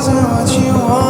[0.00, 1.09] wasn't what you wanted.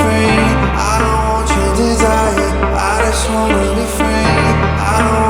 [0.00, 0.36] free.
[0.88, 2.50] I don't want your desire.
[2.88, 4.26] I just wanna be free.
[4.88, 5.29] I don't.